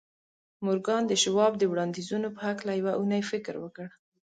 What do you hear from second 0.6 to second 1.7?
مورګان د شواب د